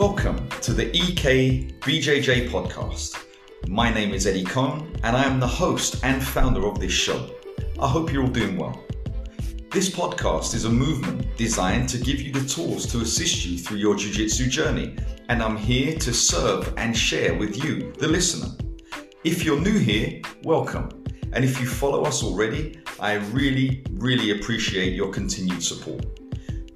[0.00, 3.22] Welcome to the EK BJJ podcast.
[3.68, 7.28] My name is Eddie Kone, and I am the host and founder of this show.
[7.78, 8.82] I hope you're all doing well.
[9.70, 13.76] This podcast is a movement designed to give you the tools to assist you through
[13.76, 14.96] your Jiu Jitsu journey,
[15.28, 18.56] and I'm here to serve and share with you, the listener.
[19.22, 20.88] If you're new here, welcome.
[21.34, 26.19] And if you follow us already, I really, really appreciate your continued support.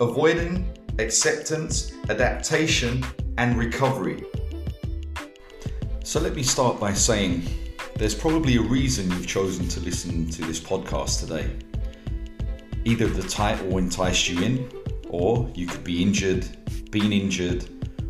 [0.00, 0.66] avoiding,
[0.98, 3.02] acceptance, adaptation,
[3.38, 4.22] and recovery.
[6.04, 7.44] So let me start by saying
[7.96, 11.50] there's probably a reason you've chosen to listen to this podcast today.
[12.84, 14.70] Either the title enticed you in,
[15.08, 16.46] or you could be injured,
[16.90, 17.64] been injured,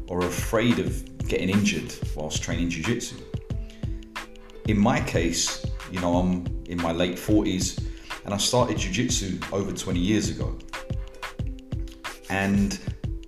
[0.09, 3.15] or afraid of getting injured whilst training jiu jitsu.
[4.67, 7.81] In my case, you know, I'm in my late 40s
[8.25, 10.59] and I started jiu jitsu over 20 years ago.
[12.29, 12.77] And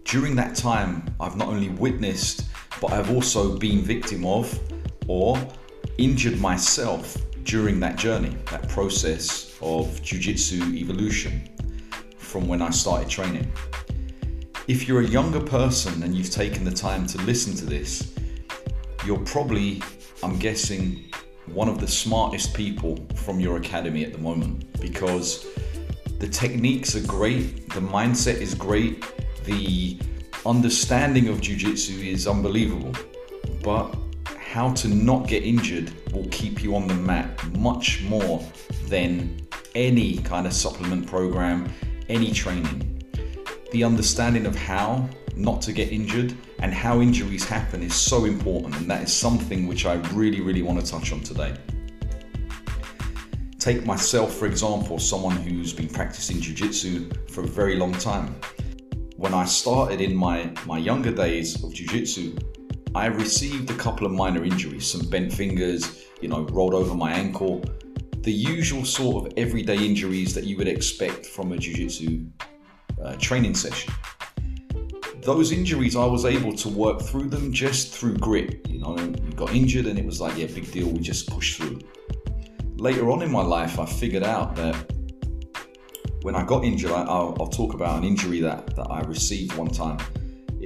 [0.05, 2.47] during that time, I've not only witnessed,
[2.81, 4.59] but I've also been victim of
[5.07, 5.39] or
[5.99, 11.49] injured myself during that journey, that process of jiu-jitsu evolution
[12.17, 13.51] from when I started training.
[14.69, 18.15] If you're a younger person and you've taken the time to listen to this,
[19.05, 19.83] you're probably,
[20.23, 21.11] I'm guessing,
[21.47, 25.47] one of the smartest people from your academy at the moment because
[26.19, 29.05] the techniques are great, the mindset is great,
[29.45, 29.99] the
[30.45, 32.93] understanding of jiu-jitsu is unbelievable.
[33.63, 33.97] But
[34.49, 37.29] how to not get injured will keep you on the mat
[37.59, 38.43] much more
[38.87, 39.39] than
[39.75, 41.71] any kind of supplement program,
[42.09, 43.05] any training.
[43.73, 48.75] The understanding of how not to get injured and how injuries happen is so important,
[48.77, 51.55] and that is something which I really, really want to touch on today.
[53.59, 58.35] Take myself, for example, someone who's been practicing jiu jitsu for a very long time.
[59.19, 62.35] When I started in my, my younger days of jiu jitsu,
[62.95, 67.13] I received a couple of minor injuries, some bent fingers, you know, rolled over my
[67.13, 67.63] ankle,
[68.23, 72.27] the usual sort of everyday injuries that you would expect from a jiu jitsu
[73.05, 73.93] uh, training session.
[75.23, 78.67] Those injuries, I was able to work through them just through grit.
[78.69, 81.57] You know, you got injured and it was like, yeah, big deal, we just push
[81.57, 81.81] through.
[82.77, 84.93] Later on in my life, I figured out that
[86.23, 89.69] when I got injured, I, will talk about an injury that, that I received one
[89.69, 89.99] time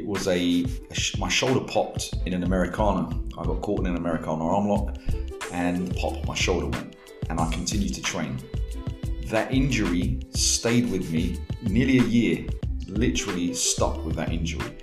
[0.02, 3.16] it was a, a sh- my shoulder popped in an Americana.
[3.38, 4.96] I got caught in an Americana arm lock,
[5.52, 6.96] and the pop, my shoulder went,
[7.30, 8.36] and I continued to train.
[9.26, 12.46] That injury stayed with me nearly a year.
[12.88, 14.76] Literally stuck with that injury.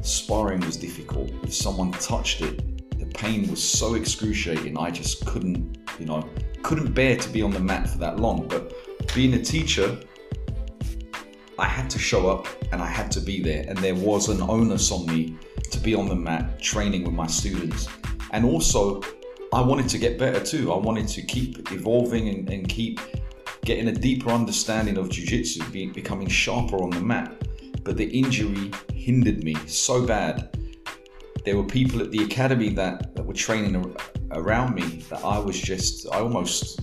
[0.00, 1.30] Sparring was difficult.
[1.42, 4.78] If someone touched it, the pain was so excruciating.
[4.78, 6.26] I just couldn't, you know,
[6.62, 8.48] couldn't bear to be on the mat for that long.
[8.48, 8.72] But
[9.14, 10.00] being a teacher,
[11.58, 14.40] I had to show up and I had to be there, and there was an
[14.42, 15.36] onus on me
[15.70, 17.88] to be on the mat training with my students.
[18.30, 19.02] And also,
[19.52, 20.72] I wanted to get better too.
[20.72, 23.00] I wanted to keep evolving and, and keep
[23.64, 27.36] getting a deeper understanding of jiu-jitsu, be, becoming sharper on the mat.
[27.84, 30.56] But the injury hindered me so bad.
[31.44, 33.94] There were people at the academy that, that were training
[34.30, 36.80] around me that I was just, I almost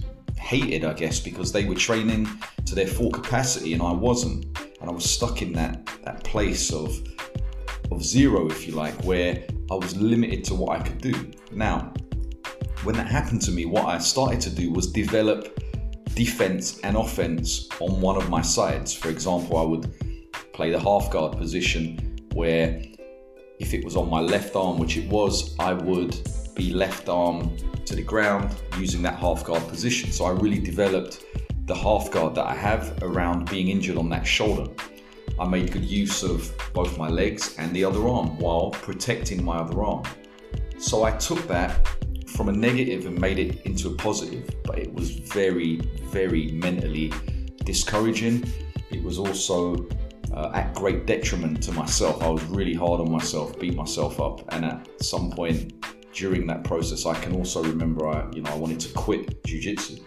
[0.49, 2.27] hated, I guess, because they were training
[2.65, 4.45] to their full capacity and I wasn't.
[4.81, 6.99] And I was stuck in that, that place of,
[7.91, 11.31] of zero, if you like, where I was limited to what I could do.
[11.51, 11.93] Now,
[12.83, 15.59] when that happened to me, what I started to do was develop
[16.15, 18.91] defense and offense on one of my sides.
[18.91, 19.93] For example, I would
[20.53, 22.81] play the half guard position where
[23.59, 26.15] if it was on my left arm, which it was, I would
[26.59, 30.11] be left arm to the ground using that half guard position.
[30.11, 31.23] So I really developed
[31.67, 34.69] the half guard that I have around being injured on that shoulder.
[35.39, 39.57] I made good use of both my legs and the other arm while protecting my
[39.57, 40.03] other arm.
[40.77, 41.87] So I took that
[42.27, 45.77] from a negative and made it into a positive, but it was very,
[46.17, 47.13] very mentally
[47.63, 48.43] discouraging.
[48.91, 49.87] It was also
[50.33, 52.21] uh, at great detriment to myself.
[52.21, 55.73] I was really hard on myself, beat myself up, and at some point
[56.13, 60.01] during that process, I can also remember I, you know, I wanted to quit jujitsu.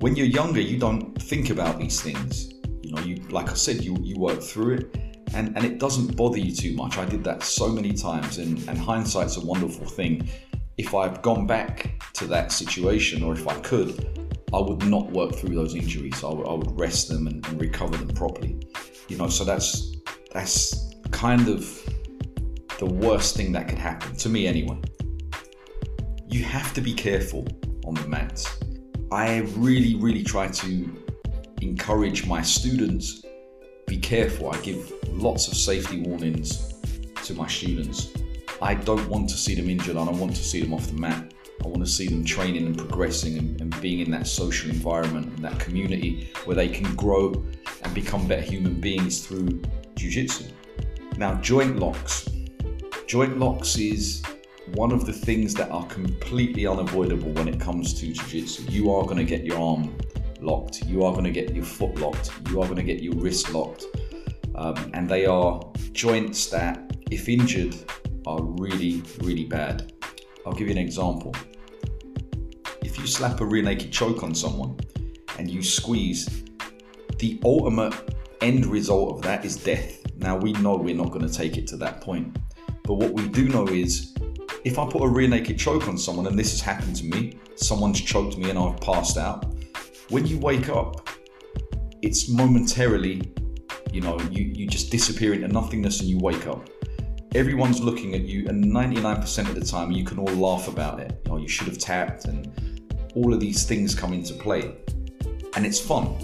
[0.00, 2.52] When you're younger, you don't think about these things.
[2.82, 4.96] You know, you like I said, you you work through it,
[5.34, 6.98] and and it doesn't bother you too much.
[6.98, 10.28] I did that so many times, and and hindsight's a wonderful thing.
[10.76, 15.34] If I've gone back to that situation, or if I could, I would not work
[15.34, 16.22] through those injuries.
[16.22, 18.56] I would, would rest them and, and recover them properly.
[19.08, 19.96] You know, so that's
[20.32, 21.62] that's kind of
[22.78, 24.78] the worst thing that could happen to me anyway.
[26.34, 27.46] You have to be careful
[27.86, 28.58] on the mats.
[29.12, 31.04] I really, really try to
[31.62, 33.22] encourage my students
[33.86, 34.50] be careful.
[34.50, 36.74] I give lots of safety warnings
[37.22, 38.12] to my students.
[38.60, 39.96] I don't want to see them injured.
[39.96, 41.32] I don't want to see them off the mat.
[41.64, 45.26] I want to see them training and progressing and, and being in that social environment
[45.36, 47.44] and that community where they can grow
[47.84, 49.62] and become better human beings through
[49.94, 50.46] jiu-jitsu.
[51.16, 52.28] Now, joint locks.
[53.06, 54.20] Joint locks is
[54.72, 58.64] one of the things that are completely unavoidable when it comes to jiu-jitsu.
[58.70, 59.96] You are going to get your arm
[60.40, 60.84] locked.
[60.86, 62.30] You are going to get your foot locked.
[62.48, 63.84] You are going to get your wrist locked.
[64.54, 65.60] Um, and they are
[65.92, 67.76] joints that, if injured,
[68.26, 69.92] are really, really bad.
[70.46, 71.34] I'll give you an example.
[72.82, 74.78] If you slap a rear naked choke on someone
[75.38, 76.44] and you squeeze,
[77.18, 77.94] the ultimate
[78.40, 80.00] end result of that is death.
[80.16, 82.38] Now, we know we're not going to take it to that point.
[82.84, 84.13] But what we do know is
[84.64, 87.38] if I put a rear naked choke on someone, and this has happened to me,
[87.54, 89.44] someone's choked me and I've passed out,
[90.08, 91.08] when you wake up,
[92.00, 93.32] it's momentarily,
[93.92, 96.68] you know, you, you just disappear into nothingness and you wake up.
[97.34, 101.20] Everyone's looking at you, and 99% of the time, you can all laugh about it.
[101.24, 104.72] You know, you should have tapped, and all of these things come into play.
[105.56, 106.16] And it's fun.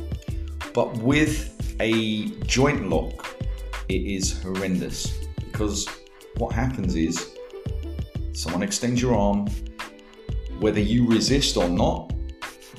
[0.72, 3.26] But with a joint lock,
[3.88, 5.88] it is horrendous because
[6.36, 7.34] what happens is
[8.32, 9.46] someone extends your arm,
[10.58, 12.12] whether you resist or not,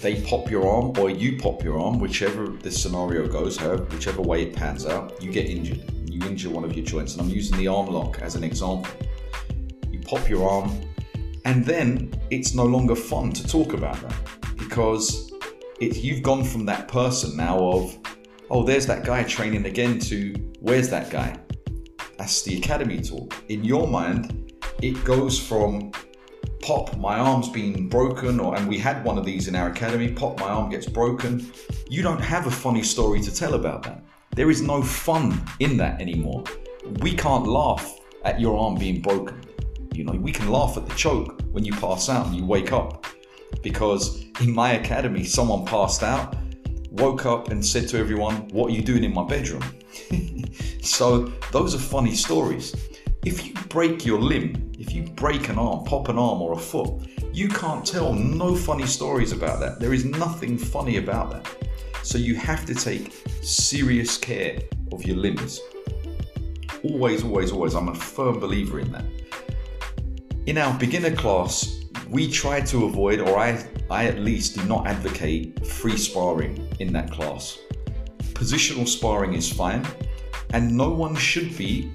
[0.02, 4.44] they pop your arm or you pop your arm, whichever the scenario goes, whichever way
[4.44, 5.84] it pans out, you get injured.
[6.10, 7.14] You injure one of your joints.
[7.14, 8.92] And I'm using the arm lock as an example.
[9.90, 10.72] You pop your arm,
[11.46, 14.16] and then it's no longer fun to talk about that
[14.58, 15.32] because
[15.80, 17.98] it, you've gone from that person now of,
[18.50, 21.38] oh, there's that guy training again to, where's that guy?
[22.18, 23.36] That's the academy talk.
[23.50, 24.41] In your mind,
[24.82, 25.92] it goes from
[26.62, 30.12] pop, my arm's been broken, or and we had one of these in our academy,
[30.12, 31.52] pop, my arm gets broken.
[31.90, 34.04] You don't have a funny story to tell about that.
[34.36, 36.44] There is no fun in that anymore.
[37.00, 39.42] We can't laugh at your arm being broken.
[39.94, 42.72] You know, we can laugh at the choke when you pass out and you wake
[42.72, 43.06] up.
[43.62, 46.36] Because in my academy, someone passed out,
[46.90, 49.64] woke up and said to everyone, What are you doing in my bedroom?
[50.82, 52.74] so those are funny stories.
[53.24, 56.58] If you break your limb, if you break an arm, pop an arm or a
[56.58, 59.80] foot, you can't tell no funny stories about that.
[59.80, 61.56] There is nothing funny about that.
[62.04, 63.14] So you have to take
[63.44, 64.60] serious care
[64.92, 65.62] of your limbs.
[66.84, 67.76] Always, always, always.
[67.76, 69.06] I'm a firm believer in that.
[70.48, 74.88] In our beginner class, we try to avoid, or I, I at least do not
[74.88, 77.60] advocate free sparring in that class.
[78.34, 79.86] Positional sparring is fine,
[80.54, 81.94] and no one should be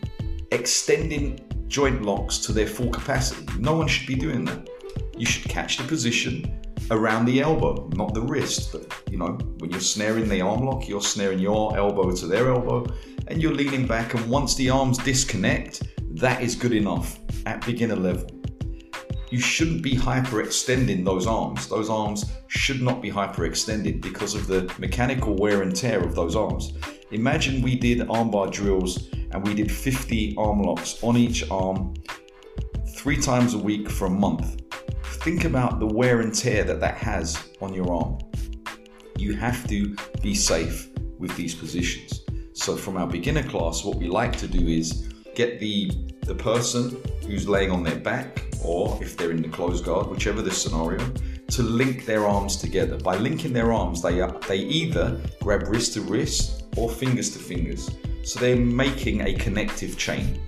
[0.56, 3.46] extending joint locks to their full capacity.
[3.58, 4.68] No one should be doing that.
[5.16, 6.60] You should catch the position
[6.90, 8.72] around the elbow, not the wrist.
[8.72, 12.50] But you know, when you're snaring the arm lock, you're snaring your elbow to their
[12.50, 12.86] elbow
[13.28, 14.14] and you're leaning back.
[14.14, 15.82] And once the arms disconnect,
[16.14, 18.30] that is good enough at beginner level.
[19.30, 21.68] You shouldn't be hyperextending those arms.
[21.68, 26.36] Those arms should not be hyperextended because of the mechanical wear and tear of those
[26.36, 26.74] arms.
[27.12, 31.94] Imagine we did armbar drills and we did 50 arm locks on each arm
[32.96, 34.62] three times a week for a month.
[35.22, 38.18] Think about the wear and tear that that has on your arm.
[39.16, 42.22] You have to be safe with these positions.
[42.54, 47.00] So, from our beginner class, what we like to do is get the, the person
[47.24, 51.06] who's laying on their back, or if they're in the closed guard, whichever the scenario,
[51.48, 52.98] to link their arms together.
[52.98, 57.90] By linking their arms, they, they either grab wrist to wrist or fingers to fingers.
[58.22, 60.40] So they're making a connective chain.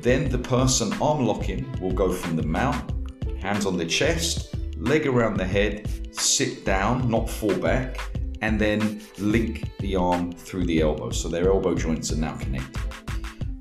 [0.00, 2.92] Then the person arm locking will go from the mount,
[3.40, 7.98] hands on the chest, leg around the head, sit down, not fall back,
[8.40, 11.10] and then link the arm through the elbow.
[11.10, 12.80] So their elbow joints are now connected.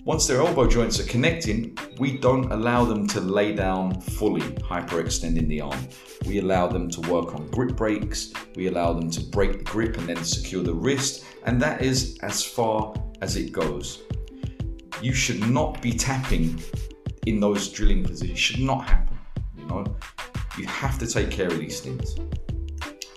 [0.06, 5.48] Once their elbow joints are connecting, we don't allow them to lay down fully, hyperextending
[5.48, 5.80] the arm.
[6.28, 9.98] We allow them to work on grip breaks, we allow them to break the grip
[9.98, 12.94] and then secure the wrist, and that is as far
[13.24, 14.04] as it goes.
[15.02, 16.62] You should not be tapping
[17.26, 18.30] in those drilling positions.
[18.30, 19.18] It should not happen.
[19.58, 19.86] You know,
[20.56, 22.16] you have to take care of these things.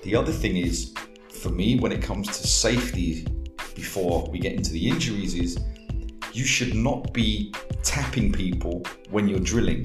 [0.04, 0.94] The other thing is,
[1.28, 3.26] for me, when it comes to safety,
[3.74, 5.58] before we get into the injuries, is
[6.38, 7.52] you should not be
[7.82, 9.82] tapping people when you're drilling.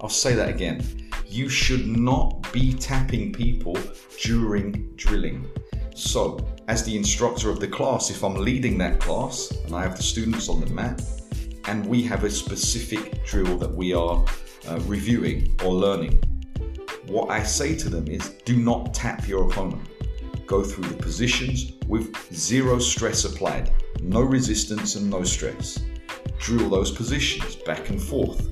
[0.00, 0.84] I'll say that again.
[1.28, 3.78] You should not be tapping people
[4.20, 5.48] during drilling.
[5.94, 9.96] So, as the instructor of the class, if I'm leading that class and I have
[9.96, 11.00] the students on the mat,
[11.66, 14.24] and we have a specific drill that we are
[14.68, 16.20] uh, reviewing or learning,
[17.06, 19.88] what I say to them is do not tap your opponent.
[20.46, 25.78] Go through the positions with zero stress applied, no resistance and no stress.
[26.42, 28.48] Drill those positions back and forth.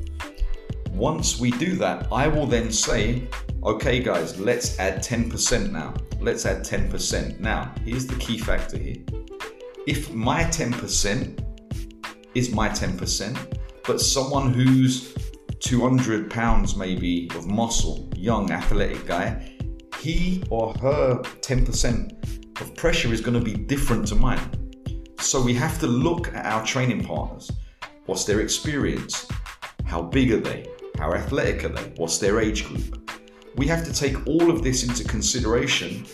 [0.93, 3.29] Once we do that, I will then say,
[3.65, 5.95] okay, guys, let's add 10% now.
[6.21, 7.41] Let's add 10%.
[7.41, 9.03] Now, here's the key factor here.
[9.89, 11.45] If my 10%
[12.37, 15.13] is my 10%, but someone who's
[15.59, 19.57] 200 pounds maybe of muscle, young athletic guy,
[19.99, 24.41] he or her 10% of pressure is going to be different to mine.
[25.19, 27.51] So we have to look at our training partners.
[28.11, 29.29] What's their experience?
[29.85, 30.67] How big are they?
[30.99, 31.93] How athletic are they?
[31.95, 33.09] What's their age group?
[33.55, 36.05] We have to take all of this into consideration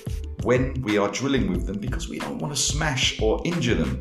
[0.42, 3.98] when we are drilling with them because we don't want to smash or injure them.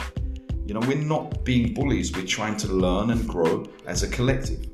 [0.65, 4.67] You know, we're not being bullies, we're trying to learn and grow as a collective.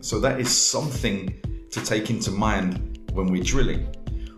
[0.00, 1.38] So that is something
[1.70, 3.94] to take into mind when we're drilling.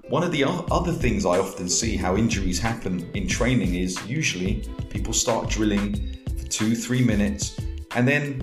[0.08, 4.68] One of the other things I often see how injuries happen in training is usually
[4.90, 7.56] people start drilling for two, three minutes,
[7.94, 8.42] and then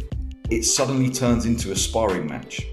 [0.49, 2.65] it suddenly turns into a sparring match.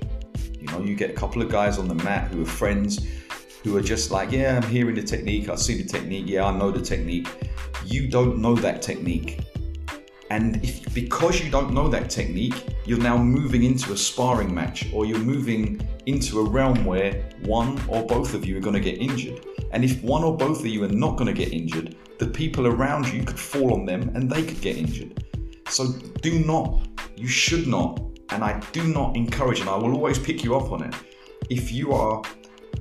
[0.60, 3.06] You know, you get a couple of guys on the mat who are friends
[3.64, 6.56] who are just like, yeah, I'm hearing the technique, I see the technique, yeah, I
[6.56, 7.28] know the technique.
[7.84, 9.40] You don't know that technique.
[10.30, 14.86] And if because you don't know that technique, you're now moving into a sparring match
[14.92, 18.80] or you're moving into a realm where one or both of you are going to
[18.80, 19.44] get injured.
[19.72, 22.66] And if one or both of you are not going to get injured, the people
[22.66, 25.24] around you could fall on them and they could get injured.
[25.68, 30.18] So do not, you should not, and I do not encourage, and I will always
[30.18, 30.94] pick you up on it.
[31.50, 32.22] If you are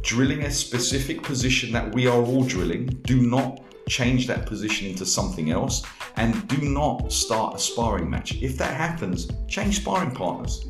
[0.01, 5.05] drilling a specific position that we are all drilling, do not change that position into
[5.05, 5.83] something else
[6.17, 8.41] and do not start a sparring match.
[8.41, 10.65] If that happens, change sparring partners.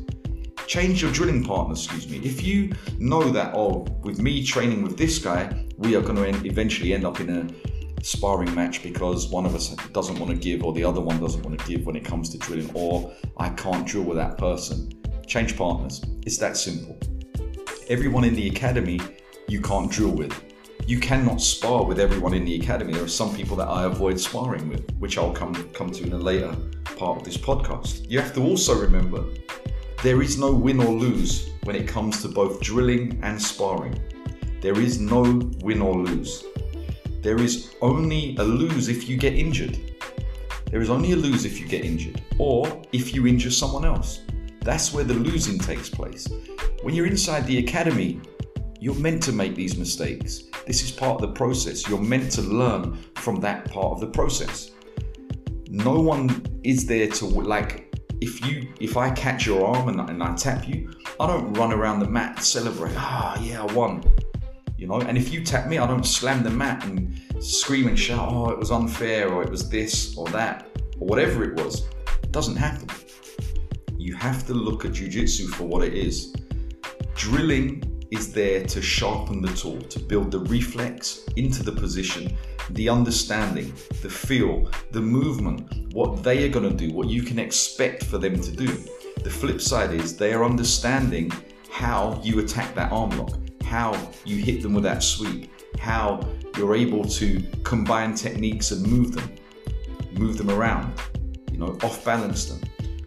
[0.66, 2.18] Change your drilling partners, excuse me.
[2.18, 6.46] If you know that, oh, with me training with this guy, we are going to
[6.46, 10.64] eventually end up in a sparring match because one of us doesn't want to give
[10.64, 13.50] or the other one doesn't want to give when it comes to drilling, or I
[13.50, 14.90] can't drill with that person.
[15.26, 16.02] Change partners.
[16.26, 16.98] It's that simple.
[17.88, 19.00] Everyone in the academy
[19.48, 20.44] you can't drill with
[20.88, 22.94] you cannot spar with everyone in the academy.
[22.94, 26.14] There are some people that I avoid sparring with, which I'll come come to in
[26.14, 26.56] a later
[26.96, 28.10] part of this podcast.
[28.10, 29.22] You have to also remember
[30.02, 34.00] there is no win or lose when it comes to both drilling and sparring.
[34.62, 35.22] There is no
[35.60, 36.44] win or lose.
[37.20, 39.78] There is only a lose if you get injured.
[40.70, 44.20] There is only a lose if you get injured or if you injure someone else.
[44.60, 46.28] That's where the losing takes place.
[46.82, 48.20] When you're inside the academy,
[48.80, 50.44] you're meant to make these mistakes.
[50.66, 51.88] This is part of the process.
[51.88, 54.70] You're meant to learn from that part of the process.
[55.68, 57.88] No one is there to like
[58.20, 61.72] if you if I catch your arm and, and I tap you, I don't run
[61.72, 62.94] around the mat and celebrate.
[62.96, 64.04] Ah, yeah, I won.
[64.78, 67.98] You know, and if you tap me, I don't slam the mat and scream and
[67.98, 70.68] shout, oh, it was unfair, or it was this or that,
[71.00, 71.88] or whatever it was.
[72.22, 72.88] It doesn't happen.
[73.96, 76.32] You have to look at jujitsu for what it is.
[77.16, 82.36] Drilling is there to sharpen the tool, to build the reflex into the position,
[82.70, 87.40] the understanding, the feel, the movement, what they are going to do, what you can
[87.40, 88.68] expect for them to do.
[89.24, 91.32] The flip side is they are understanding
[91.68, 93.36] how you attack that arm lock,
[93.68, 93.94] how
[94.24, 96.20] you hit them with that sweep, how
[96.56, 99.30] you're able to combine techniques and move them,
[100.12, 100.92] move them around,
[101.52, 102.60] you know, off balance them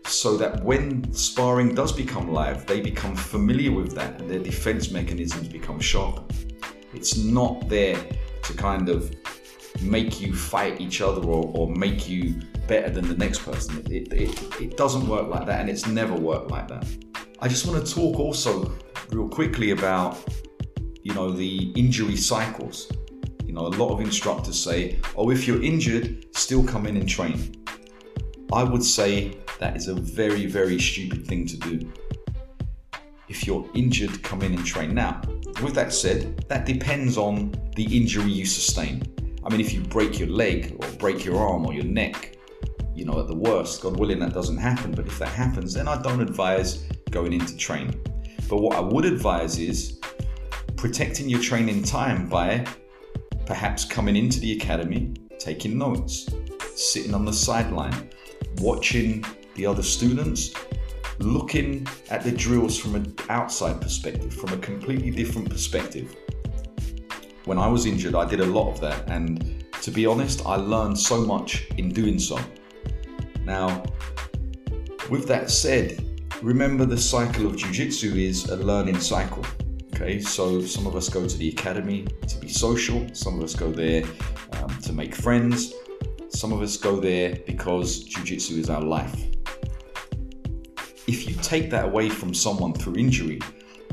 [0.05, 4.91] so that when sparring does become live, they become familiar with that and their defense
[4.91, 6.31] mechanisms become sharp.
[6.93, 7.97] It's not there
[8.43, 9.15] to kind of
[9.81, 12.35] make you fight each other or, or make you
[12.67, 13.83] better than the next person.
[13.89, 16.85] It, it, it doesn't work like that and it's never worked like that.
[17.39, 18.71] I just want to talk also
[19.11, 20.17] real quickly about
[21.03, 22.91] you know the injury cycles.
[23.45, 27.07] You know, a lot of instructors say, "Oh, if you're injured, still come in and
[27.07, 27.55] train."
[28.53, 31.91] I would say that is a very, very stupid thing to do.
[33.29, 34.93] If you're injured, come in and train.
[34.93, 35.21] Now,
[35.63, 39.03] with that said, that depends on the injury you sustain.
[39.45, 42.37] I mean, if you break your leg or break your arm or your neck,
[42.93, 44.91] you know, at the worst, God willing, that doesn't happen.
[44.91, 47.99] But if that happens, then I don't advise going into training.
[48.49, 49.99] But what I would advise is
[50.81, 52.65] protecting your training time by
[53.45, 56.27] perhaps coming into the academy, taking notes,
[56.75, 58.09] sitting on the sideline,
[58.57, 59.23] watching
[59.53, 60.55] the other students,
[61.19, 66.15] looking at the drills from an outside perspective, from a completely different perspective.
[67.45, 70.55] When I was injured, I did a lot of that, and to be honest, I
[70.55, 72.39] learned so much in doing so.
[73.45, 73.83] Now,
[75.11, 76.03] with that said,
[76.41, 79.45] remember the cycle of Jiu Jitsu is a learning cycle.
[80.01, 83.53] Okay, so some of us go to the academy to be social, some of us
[83.53, 84.03] go there
[84.53, 85.75] um, to make friends,
[86.29, 89.27] some of us go there because Jiu Jitsu is our life.
[91.05, 93.41] If you take that away from someone through injury,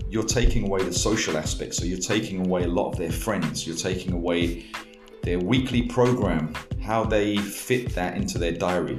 [0.09, 1.75] you're taking away the social aspect.
[1.75, 4.65] So you're taking away a lot of their friends, you're taking away
[5.25, 8.99] their weekly program, how they fit that into their diary.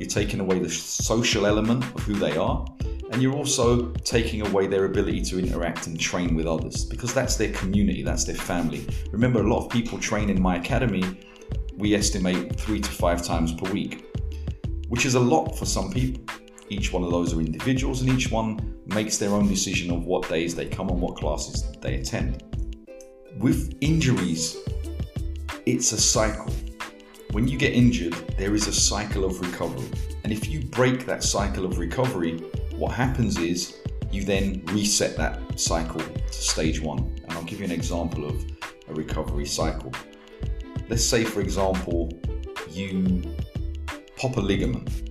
[0.00, 2.66] You're taking away the social element of who they are,
[3.18, 7.34] and you're also taking away their ability to interact and train with others because that's
[7.34, 8.86] their community, that's their family.
[9.10, 11.02] Remember, a lot of people train in my academy,
[11.76, 14.06] we estimate three to five times per week,
[14.86, 16.22] which is a lot for some people.
[16.68, 20.28] Each one of those are individuals, and each one makes their own decision of what
[20.28, 22.44] days they come and what classes they attend.
[23.38, 24.58] With injuries,
[25.66, 26.54] it's a cycle.
[27.32, 29.90] When you get injured, there is a cycle of recovery.
[30.22, 32.44] And if you break that cycle of recovery,
[32.78, 33.78] what happens is
[34.12, 36.98] you then reset that cycle to stage one.
[37.24, 38.44] And I'll give you an example of
[38.88, 39.92] a recovery cycle.
[40.88, 42.10] Let's say, for example,
[42.70, 43.22] you
[44.16, 45.10] pop a ligament.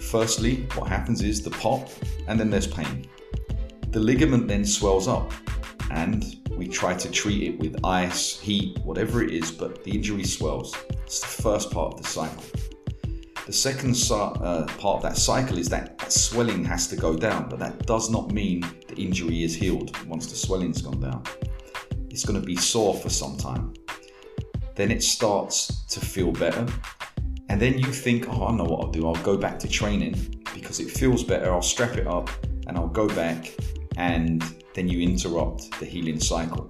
[0.00, 1.90] Firstly, what happens is the pop,
[2.26, 3.06] and then there's pain.
[3.90, 5.32] The ligament then swells up,
[5.90, 10.24] and we try to treat it with ice, heat, whatever it is, but the injury
[10.24, 10.74] swells.
[11.04, 12.42] It's the first part of the cycle.
[13.48, 17.48] The second uh, part of that cycle is that, that swelling has to go down,
[17.48, 21.22] but that does not mean the injury is healed once the swelling's gone down.
[22.10, 23.72] It's going to be sore for some time.
[24.74, 26.66] Then it starts to feel better.
[27.48, 29.06] And then you think, oh, I know what I'll do.
[29.06, 31.50] I'll go back to training because it feels better.
[31.50, 32.28] I'll strap it up
[32.66, 33.54] and I'll go back
[33.96, 34.42] and
[34.74, 36.68] then you interrupt the healing cycle.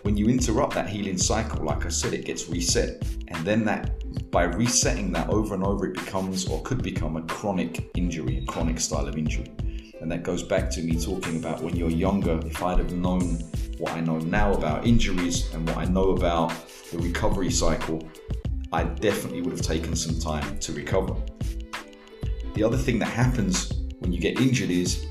[0.00, 3.02] When you interrupt that healing cycle, like I said, it gets reset.
[3.28, 7.22] And then that by resetting that over and over, it becomes or could become a
[7.22, 9.50] chronic injury, a chronic style of injury.
[10.00, 13.38] And that goes back to me talking about when you're younger, if I'd have known
[13.78, 16.52] what I know now about injuries and what I know about
[16.90, 18.06] the recovery cycle,
[18.72, 21.14] I definitely would have taken some time to recover.
[22.54, 25.06] The other thing that happens when you get injured is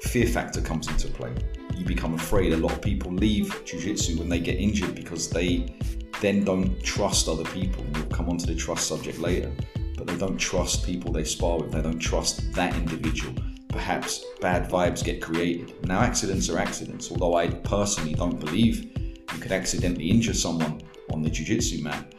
[0.00, 1.32] fear factor comes into play.
[1.74, 2.52] You become afraid.
[2.52, 5.76] A lot of people leave jiu-jitsu when they get injured because they
[6.20, 7.84] then don't trust other people.
[7.94, 9.50] We'll come on to the trust subject later.
[9.96, 11.72] But they don't trust people they spar with.
[11.72, 13.34] They don't trust that individual.
[13.68, 15.86] Perhaps bad vibes get created.
[15.86, 17.10] Now, accidents are accidents.
[17.10, 20.80] Although I personally don't believe you could accidentally injure someone
[21.12, 22.14] on the jiu-jitsu mat.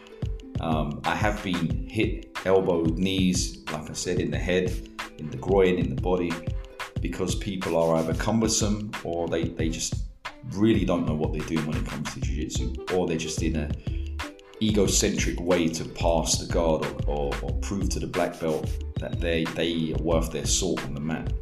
[0.60, 4.72] Um, I have been hit, elbowed, knees, like I said, in the head,
[5.18, 6.32] in the groin, in the body
[7.04, 10.03] because people are either cumbersome or they, they just
[10.52, 13.56] really don't know what they're doing when it comes to jiu-jitsu or they're just in
[13.56, 13.70] a
[14.62, 19.20] egocentric way to pass the guard or, or, or prove to the black belt that
[19.20, 21.34] they, they are worth their salt on the mat.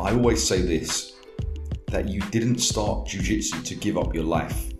[0.00, 1.16] I always say this
[1.88, 4.72] that you didn't start jiu-jitsu to give up your life.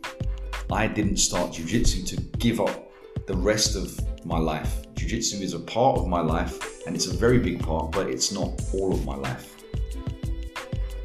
[0.71, 2.91] I didn't start jiu-jitsu to give up
[3.27, 4.87] the rest of my life.
[4.95, 8.33] Jiu-jitsu is a part of my life and it's a very big part, but it's
[8.33, 9.62] not all of my life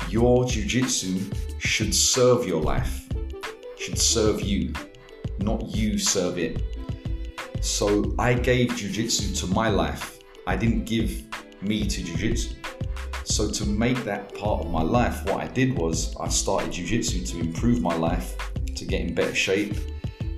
[0.10, 3.08] your jujitsu should serve your life,
[3.78, 4.74] should serve you,
[5.40, 6.62] not you serve it.
[7.62, 10.20] So I gave jujitsu to my life.
[10.46, 11.24] I didn't give
[11.62, 12.56] me to jujitsu.
[13.24, 17.30] So to make that part of my life, what I did was I started jujitsu
[17.32, 18.36] to improve my life,
[18.76, 19.76] to get in better shape,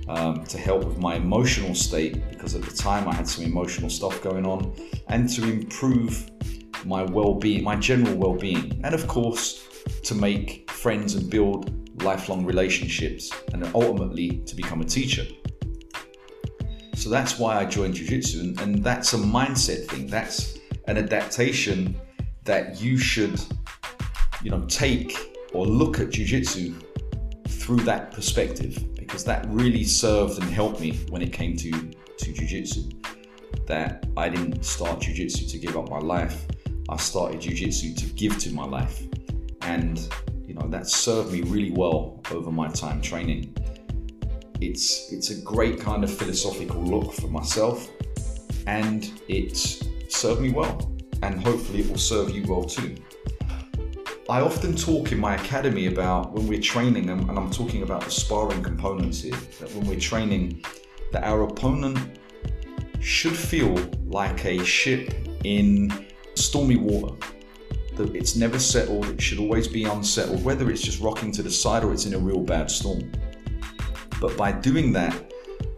[0.08, 3.88] um, to help with my emotional state because at the time I had some emotional
[3.90, 4.74] stuff going on,
[5.08, 6.30] and to improve
[6.84, 9.66] my well-being, my general well-being, and of course
[10.02, 15.24] to make friends and build lifelong relationships, and ultimately to become a teacher.
[16.94, 20.06] So that's why I joined Jiu Jitsu, and, that's a mindset thing.
[20.06, 21.98] That's an adaptation
[22.44, 23.40] that you should,
[24.42, 25.16] you know, take
[25.52, 26.74] or look at Jiu Jitsu
[27.48, 32.32] through that perspective because that really served and helped me when it came to, to
[32.32, 32.90] Jiu Jitsu.
[33.66, 36.46] That I didn't start Jiu Jitsu to give up my life,
[36.90, 39.04] I started Jiu Jitsu to give to my life
[39.62, 40.12] and
[40.44, 43.54] you know that served me really well over my time training.
[44.60, 47.88] It's it's a great kind of philosophical look for myself,
[48.66, 52.96] and it's served me well, and hopefully it will serve you well too.
[54.28, 58.10] I often talk in my academy about when we're training, and I'm talking about the
[58.10, 60.64] sparring components here, that when we're training,
[61.12, 62.18] that our opponent
[63.00, 63.74] should feel
[64.06, 66.09] like a ship in
[66.40, 67.14] stormy water.
[67.96, 71.50] That it's never settled, it should always be unsettled, whether it's just rocking to the
[71.50, 73.10] side or it's in a real bad storm.
[74.20, 75.14] But by doing that,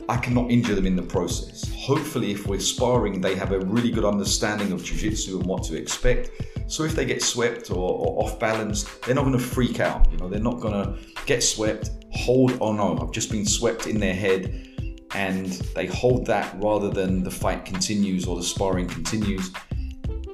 [0.09, 1.73] I cannot injure them in the process.
[1.75, 5.77] Hopefully, if we're sparring, they have a really good understanding of jiu-jitsu and what to
[5.77, 6.31] expect.
[6.67, 10.11] So if they get swept or, or off balance, they're not going to freak out.
[10.11, 13.87] You know, they're not going to get swept, hold, oh no, I've just been swept
[13.87, 14.69] in their head,
[15.15, 19.51] and they hold that rather than the fight continues or the sparring continues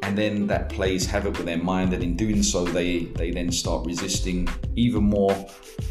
[0.08, 3.52] and then that plays havoc with their mind and in doing so they they then
[3.52, 5.36] start resisting even more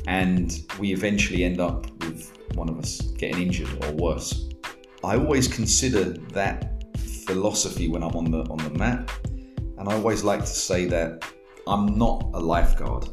[0.08, 4.50] and we eventually end up with one of us getting injured or worse.
[5.04, 6.04] I always consider
[6.40, 6.84] that
[7.28, 9.12] philosophy when i'm on the on the mat
[9.78, 11.24] and i always like to say that
[11.68, 13.04] i'm not a lifeguard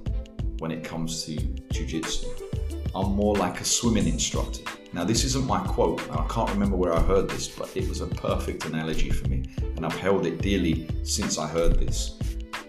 [0.60, 1.36] when it comes to
[1.74, 2.26] jiu-jitsu.
[2.94, 4.64] I'm more like a swimming instructor
[4.94, 7.88] now, this isn't my quote, and I can't remember where I heard this, but it
[7.88, 9.42] was a perfect analogy for me,
[9.76, 12.16] and I've held it dearly since I heard this.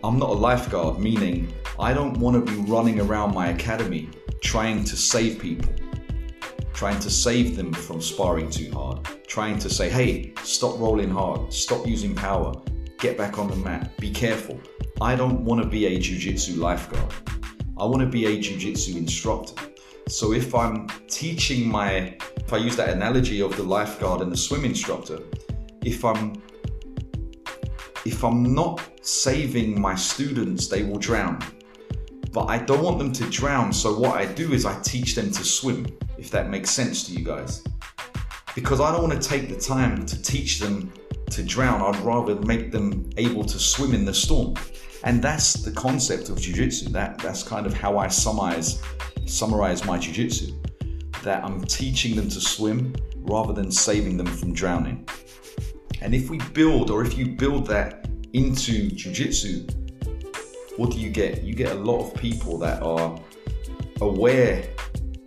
[0.03, 4.09] I'm not a lifeguard, meaning I don't want to be running around my academy
[4.41, 5.71] trying to save people,
[6.73, 11.53] trying to save them from sparring too hard, trying to say, hey, stop rolling hard,
[11.53, 12.53] stop using power,
[12.97, 14.59] get back on the mat, be careful.
[14.99, 17.13] I don't want to be a jiu jitsu lifeguard.
[17.77, 19.61] I want to be a jiu jitsu instructor.
[20.07, 24.37] So if I'm teaching my, if I use that analogy of the lifeguard and the
[24.37, 25.19] swim instructor,
[25.83, 26.41] if I'm
[28.05, 31.39] if I'm not saving my students, they will drown.
[32.31, 35.31] But I don't want them to drown, so what I do is I teach them
[35.31, 35.87] to swim,
[36.17, 37.63] if that makes sense to you guys.
[38.53, 40.93] Because I don't want to take the time to teach them
[41.31, 44.53] to drown, I'd rather make them able to swim in the storm.
[45.03, 46.89] And that's the concept of jiu-jitsu.
[46.89, 48.81] That that's kind of how I summarize
[49.25, 50.53] summarize my jiu-jitsu
[51.23, 55.07] that I'm teaching them to swim rather than saving them from drowning.
[56.01, 59.65] And if we build or if you build that into jiu-jitsu,
[60.77, 61.43] what do you get?
[61.43, 63.19] You get a lot of people that are
[64.01, 64.67] aware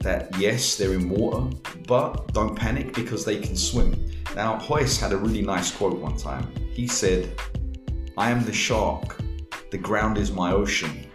[0.01, 1.51] that yes, they're in water,
[1.87, 4.09] but don't panic because they can swim.
[4.37, 6.53] Now, Royce had a really nice quote one time.
[6.73, 7.33] He said,
[8.17, 9.17] I am the shark,
[9.71, 11.08] the ground is my ocean,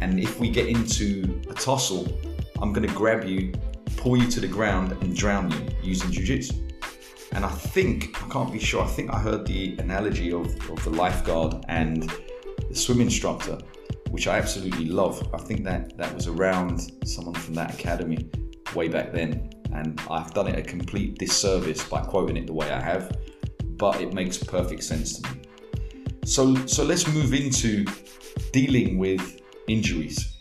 [0.00, 2.06] and if we get into a tussle,
[2.60, 3.52] I'm going to grab you,
[3.96, 6.68] pull you to the ground, and drown you using jujitsu.
[7.32, 10.82] And I think, I can't be sure, I think I heard the analogy of, of
[10.82, 12.10] the lifeguard and
[12.68, 13.58] the swim instructor,
[14.10, 15.28] which I absolutely love.
[15.34, 18.30] I think that that was around someone from that academy
[18.74, 19.50] way back then.
[19.72, 23.18] And I've done it a complete disservice by quoting it the way I have,
[23.76, 25.40] but it makes perfect sense to me.
[26.24, 27.84] So, so let's move into
[28.52, 30.36] dealing with injuries.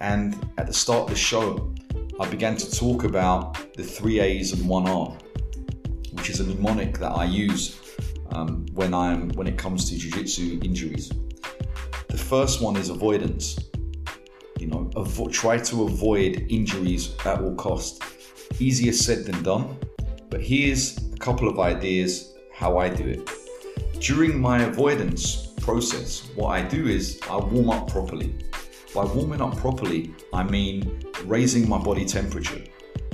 [0.00, 1.74] And at the start of the show,
[2.20, 5.16] I began to talk about the three A's and one R,
[6.12, 7.80] which is a mnemonic that I use
[8.30, 11.10] um, when I'm when it comes to jiu-jitsu injuries.
[12.08, 13.58] The first one is avoidance.
[14.58, 18.02] You know, avo- try to avoid injuries at all cost.
[18.58, 19.76] Easier said than done,
[20.30, 23.30] but here's a couple of ideas how I do it.
[24.00, 28.34] During my avoidance process, what I do is I warm up properly.
[28.94, 32.62] By warming up properly, I mean raising my body temperature.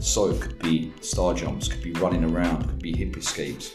[0.01, 3.75] So it could be star jumps, could be running around, could be hip escapes,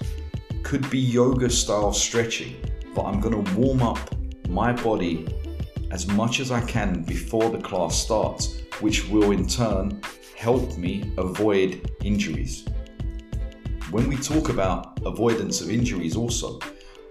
[0.63, 2.55] could be yoga style stretching,
[2.95, 3.99] but I'm going to warm up
[4.47, 5.27] my body
[5.91, 10.01] as much as I can before the class starts, which will in turn
[10.37, 12.65] help me avoid injuries.
[13.91, 16.59] When we talk about avoidance of injuries, also,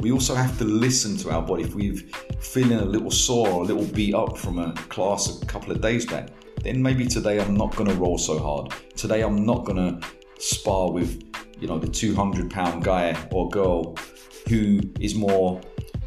[0.01, 1.65] we also have to listen to our body.
[1.65, 1.97] If we're
[2.41, 5.81] feeling a little sore or a little beat up from a class a couple of
[5.81, 6.29] days back,
[6.63, 8.73] then maybe today I'm not going to roll so hard.
[8.97, 10.09] Today I'm not going to
[10.41, 11.23] spar with,
[11.61, 13.97] you know, the 200 pound guy or girl
[14.49, 15.61] who is more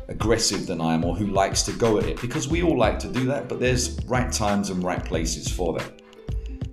[0.08, 2.99] aggressive than I am or who likes to go at it because we all like
[2.99, 6.01] to do that, but there's right times and right places for that.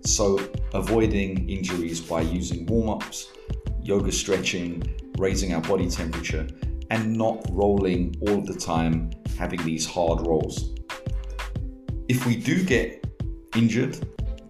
[0.04, 0.38] So,
[0.72, 3.32] avoiding injuries by using warm ups,
[3.82, 4.82] yoga stretching,
[5.18, 6.46] raising our body temperature,
[6.90, 10.74] and not rolling all the time, having these hard rolls.
[12.08, 13.06] If we do get
[13.54, 13.98] injured,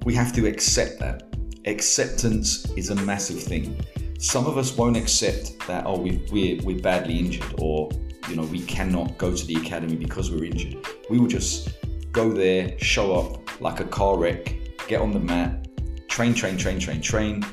[0.05, 1.24] we have to accept that.
[1.64, 3.85] Acceptance is a massive thing.
[4.18, 7.90] Some of us won't accept that, oh, we, we're, we're badly injured or,
[8.29, 10.87] you know, we cannot go to the academy because we're injured.
[11.11, 11.70] We will just
[12.12, 14.55] go there, show up like a car wreck,
[14.87, 15.68] get on the mat,
[16.09, 17.44] train, train, train, train, train,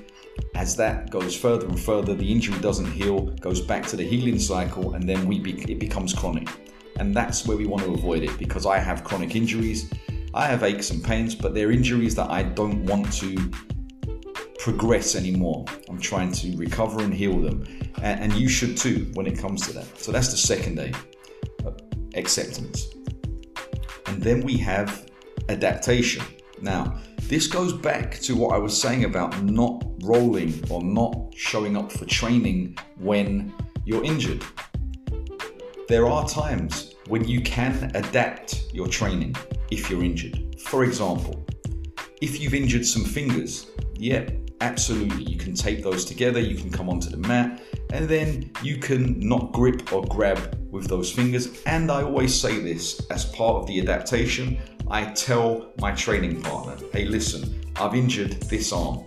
[0.55, 4.39] as that goes further and further, the injury doesn't heal, goes back to the healing
[4.39, 6.49] cycle, and then we be- it becomes chronic.
[6.97, 9.91] And that's where we want to avoid it because I have chronic injuries,
[10.33, 13.51] I have aches and pains, but they're injuries that I don't want to
[14.59, 15.63] progress anymore.
[15.89, 17.65] I'm trying to recover and heal them.
[18.01, 19.99] And, and you should too when it comes to that.
[19.99, 20.91] So that's the second A
[21.65, 21.71] uh,
[22.15, 22.87] acceptance.
[24.07, 25.09] And then we have
[25.49, 26.23] adaptation.
[26.61, 31.75] Now, this goes back to what I was saying about not rolling or not showing
[31.75, 34.43] up for training when you're injured.
[35.87, 39.35] There are times when you can adapt your training
[39.71, 40.59] if you're injured.
[40.59, 41.45] For example,
[42.21, 44.29] if you've injured some fingers, yeah,
[44.61, 47.61] absolutely, you can tape those together, you can come onto the mat,
[47.91, 51.63] and then you can not grip or grab with those fingers.
[51.65, 56.77] And I always say this as part of the adaptation I tell my training partner,
[56.93, 59.03] hey, listen, I've injured this arm.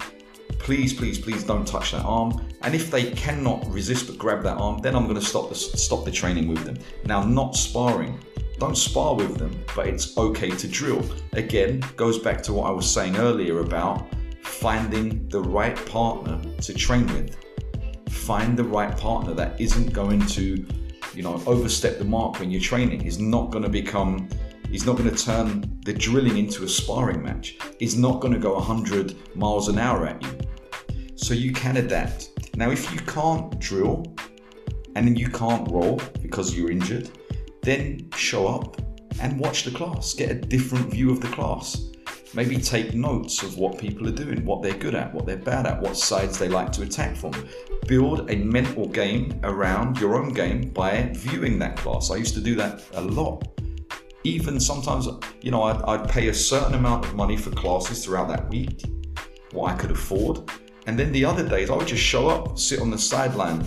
[0.58, 2.44] Please, please, please don't touch that arm.
[2.62, 5.54] And if they cannot resist but grab that arm, then I'm going to stop the,
[5.54, 6.78] stop the training with them.
[7.04, 8.18] Now, not sparring.
[8.58, 11.04] Don't spar with them, but it's okay to drill.
[11.34, 14.04] Again, goes back to what I was saying earlier about
[14.42, 17.36] finding the right partner to train with.
[18.08, 20.66] Find the right partner that isn't going to,
[21.14, 23.06] you know, overstep the mark when you're training.
[23.06, 24.28] Is not going to become
[24.70, 27.56] He's not going to turn the drilling into a sparring match.
[27.78, 30.38] He's not going to go 100 miles an hour at you.
[31.16, 32.56] So you can adapt.
[32.56, 34.04] Now, if you can't drill
[34.94, 37.10] and then you can't roll because you're injured,
[37.62, 38.80] then show up
[39.20, 40.12] and watch the class.
[40.12, 41.90] Get a different view of the class.
[42.34, 45.66] Maybe take notes of what people are doing, what they're good at, what they're bad
[45.66, 47.32] at, what sides they like to attack from.
[47.86, 52.10] Build a mental game around your own game by viewing that class.
[52.10, 53.57] I used to do that a lot
[54.28, 55.08] even sometimes,
[55.40, 58.82] you know, I'd, I'd pay a certain amount of money for classes throughout that week,
[59.52, 60.50] what I could afford.
[60.86, 63.64] And then the other days, I would just show up, sit on the sideline,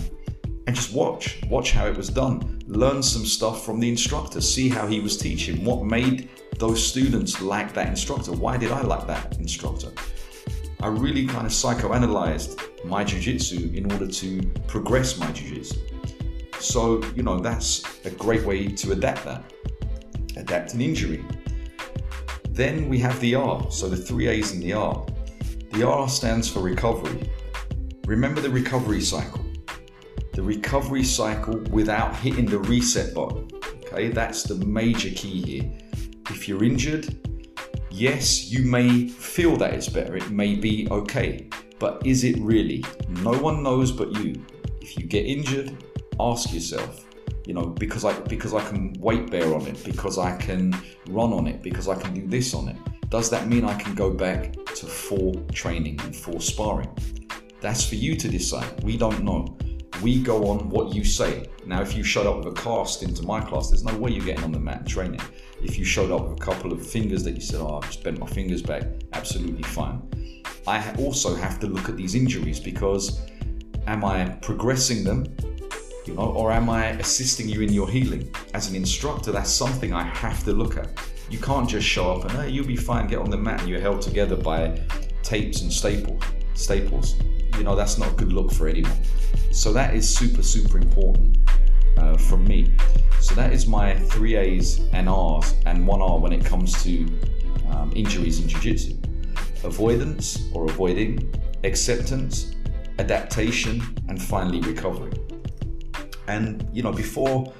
[0.66, 4.68] and just watch, watch how it was done, learn some stuff from the instructor, see
[4.68, 9.06] how he was teaching, what made those students like that instructor, why did I like
[9.06, 9.90] that instructor.
[10.80, 15.78] I really kind of psychoanalyzed my jiu-jitsu in order to progress my jiu-jitsu.
[16.58, 19.44] So, you know, that's a great way to adapt that
[20.36, 21.24] adapt an injury.
[22.50, 25.06] Then we have the R, so the three A's in the R.
[25.72, 27.30] The R stands for recovery.
[28.06, 29.44] Remember the recovery cycle.
[30.34, 33.48] The recovery cycle without hitting the reset button.
[33.86, 35.72] Okay, that's the major key here.
[36.30, 37.16] If you're injured,
[37.90, 42.84] yes, you may feel that it's better, it may be okay, but is it really?
[43.08, 44.44] No one knows but you.
[44.80, 45.84] If you get injured,
[46.20, 47.06] ask yourself
[47.46, 50.72] you know because i because i can weight bear on it because i can
[51.08, 52.76] run on it because i can do this on it.
[53.10, 56.90] Does that mean i can go back to full training and full sparring?
[57.60, 58.82] That's for you to decide.
[58.82, 59.56] We don't know.
[60.02, 61.46] We go on what you say.
[61.66, 64.24] Now if you showed up with a cast into my class there's no way you're
[64.24, 65.20] getting on the mat training.
[65.62, 68.02] If you showed up with a couple of fingers that you said oh i've just
[68.02, 70.00] bent my fingers back absolutely fine.
[70.66, 73.20] I also have to look at these injuries because
[73.86, 75.24] am i progressing them
[76.08, 78.34] know, or am I assisting you in your healing?
[78.54, 80.88] As an instructor, that's something I have to look at.
[81.30, 83.68] You can't just show up and hey, you'll be fine, get on the mat, and
[83.68, 84.80] you're held together by
[85.22, 86.22] tapes and staples.
[86.54, 87.14] Staples.
[87.56, 88.92] You know, that's not a good look for anyone.
[89.52, 91.38] So that is super, super important
[91.96, 92.74] uh, from me.
[93.20, 97.06] So that is my three A's and R's and one R when it comes to
[97.70, 98.96] um, injuries in jiu-jitsu.
[99.64, 102.56] Avoidance or avoiding, acceptance,
[102.98, 105.12] adaptation, and finally recovery.
[106.28, 107.52] And you know, before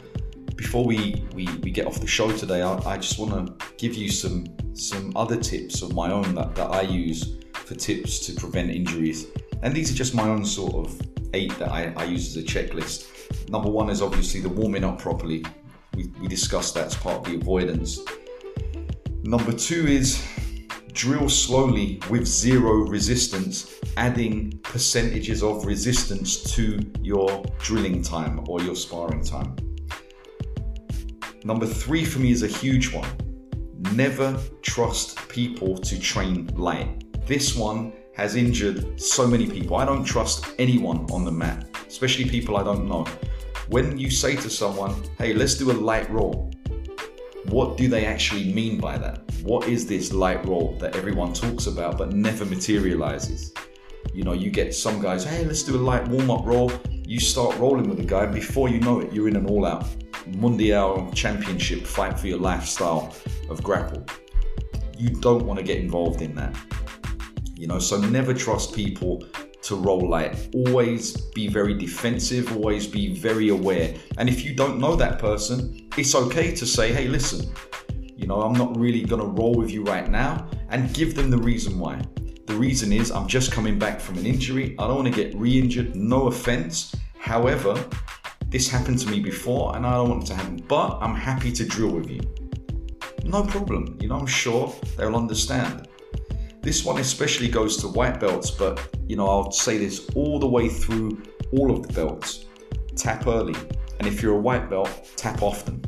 [0.56, 3.94] before we, we, we get off the show today, I, I just want to give
[3.94, 8.34] you some some other tips of my own that, that I use for tips to
[8.34, 9.26] prevent injuries.
[9.62, 11.00] And these are just my own sort of
[11.34, 13.50] eight that I, I use as a checklist.
[13.50, 15.44] Number one is obviously the warming up properly.
[15.94, 18.00] We, we discussed that as part of the avoidance.
[19.22, 20.26] Number two is
[20.92, 28.76] drill slowly with zero resistance, adding percentages of resistance to your drilling time or your
[28.76, 29.56] sparring time.
[31.44, 33.08] Number three for me is a huge one.
[33.94, 37.04] Never trust people to train light.
[37.26, 39.76] This one has injured so many people.
[39.76, 43.06] I don't trust anyone on the mat, especially people I don't know.
[43.68, 46.52] When you say to someone, hey, let's do a light roll,
[47.46, 49.22] what do they actually mean by that?
[49.42, 53.52] What is this light roll that everyone talks about but never materializes?
[54.14, 56.70] You know, you get some guys, hey, let's do a light warm up roll.
[56.90, 59.64] You start rolling with the guy, and before you know it, you're in an all
[59.64, 59.86] out
[60.26, 63.14] Mundial championship fight for your lifestyle
[63.50, 64.04] of grapple.
[64.96, 66.56] You don't want to get involved in that.
[67.56, 69.24] You know, so never trust people
[69.62, 70.48] to roll light.
[70.54, 73.94] Always be very defensive, always be very aware.
[74.18, 77.52] And if you don't know that person, it's okay to say, hey, listen,
[78.16, 81.38] you know, I'm not really gonna roll with you right now, and give them the
[81.38, 82.00] reason why.
[82.52, 84.76] The reason is I'm just coming back from an injury.
[84.78, 86.94] I don't want to get re injured, no offense.
[87.18, 87.82] However,
[88.48, 91.50] this happened to me before and I don't want it to happen, but I'm happy
[91.50, 92.20] to drill with you.
[93.24, 95.88] No problem, you know, I'm sure they'll understand.
[96.60, 100.46] This one especially goes to white belts, but you know, I'll say this all the
[100.46, 102.44] way through all of the belts.
[102.96, 103.56] Tap early,
[103.98, 105.82] and if you're a white belt, tap often.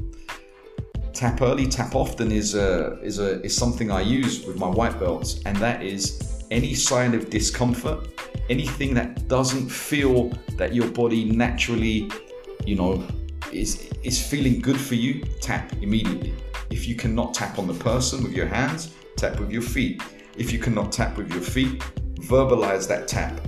[1.12, 4.98] Tap early, tap often is a is a is something I use with my white
[4.98, 8.08] belts, and that is any sign of discomfort,
[8.48, 12.08] anything that doesn't feel that your body naturally,
[12.64, 13.04] you know,
[13.52, 16.32] is is feeling good for you, tap immediately.
[16.70, 20.00] If you cannot tap on the person with your hands, tap with your feet.
[20.36, 21.82] If you cannot tap with your feet,
[22.20, 23.40] verbalize that tap.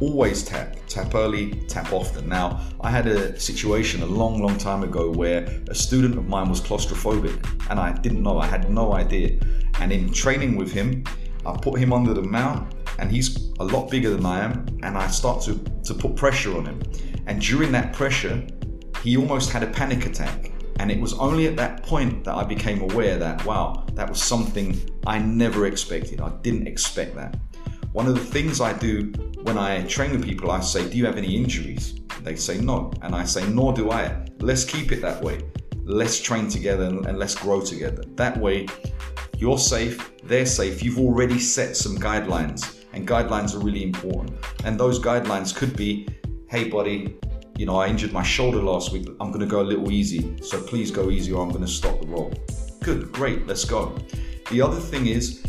[0.00, 0.76] Always tap.
[0.86, 2.28] Tap early, tap often.
[2.28, 6.48] Now, I had a situation a long, long time ago where a student of mine
[6.48, 7.36] was claustrophobic
[7.70, 9.38] and I didn't know, I had no idea.
[9.80, 11.04] And in training with him,
[11.44, 14.96] I put him under the mount and he's a lot bigger than I am, and
[14.96, 16.82] I start to, to put pressure on him.
[17.26, 18.44] And during that pressure,
[19.02, 20.52] he almost had a panic attack.
[20.78, 24.22] And it was only at that point that I became aware that, wow, that was
[24.22, 26.20] something I never expected.
[26.20, 27.36] I didn't expect that.
[27.92, 31.04] One of the things I do when I train with people, I say, Do you
[31.04, 32.00] have any injuries?
[32.22, 32.92] They say no.
[33.02, 34.26] And I say, Nor do I.
[34.40, 35.40] Let's keep it that way.
[35.84, 38.02] Let's train together and, and let's grow together.
[38.14, 38.66] That way,
[39.42, 40.84] you're safe, they're safe.
[40.84, 44.32] You've already set some guidelines, and guidelines are really important.
[44.64, 46.06] And those guidelines could be
[46.48, 47.16] hey, buddy,
[47.56, 49.08] you know, I injured my shoulder last week.
[49.20, 50.36] I'm going to go a little easy.
[50.42, 52.32] So please go easy or I'm going to stop the roll.
[52.82, 53.98] Good, great, let's go.
[54.50, 55.42] The other thing is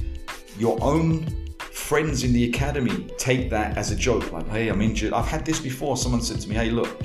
[0.57, 1.27] your own
[1.59, 4.31] friends in the academy take that as a joke.
[4.31, 5.11] Like, hey, I'm injured.
[5.11, 5.97] I've had this before.
[5.97, 7.01] Someone said to me, hey, look,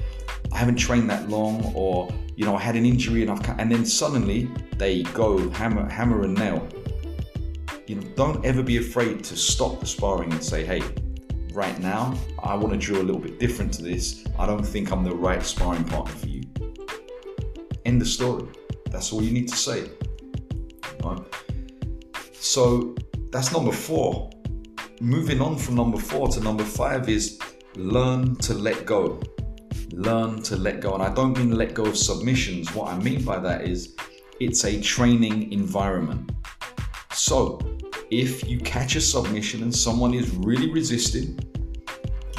[0.52, 3.70] I haven't trained that long, or you know, I had an injury and I've and
[3.70, 6.66] then suddenly they go hammer, hammer and nail.
[7.88, 10.82] You know, don't ever be afraid to stop the sparring and say, hey,
[11.54, 14.26] right now, I want to drill a little bit different to this.
[14.38, 16.42] I don't think I'm the right sparring partner for you.
[17.86, 18.46] End the story.
[18.90, 19.88] That's all you need to say.
[21.02, 21.22] Right?
[22.34, 22.94] So
[23.32, 24.28] that's number four.
[25.00, 27.38] Moving on from number four to number five is
[27.74, 29.18] learn to let go.
[29.92, 30.92] Learn to let go.
[30.92, 32.74] And I don't mean let go of submissions.
[32.74, 33.96] What I mean by that is
[34.40, 36.32] it's a training environment.
[37.12, 37.58] So
[38.10, 41.38] if you catch a submission and someone is really resisting,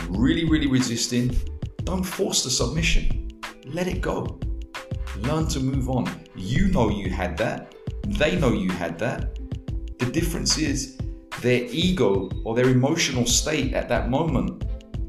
[0.09, 1.35] really, really resisting,
[1.83, 3.29] don't force the submission.
[3.65, 4.39] Let it go.
[5.17, 6.09] Learn to move on.
[6.35, 7.75] You know you had that.
[8.07, 9.37] They know you had that.
[9.99, 10.97] The difference is
[11.41, 14.65] their ego or their emotional state at that moment